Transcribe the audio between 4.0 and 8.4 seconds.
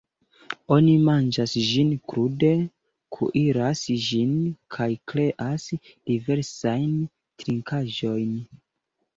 ĝin, kaj kreas diversajn trinkaĵojn.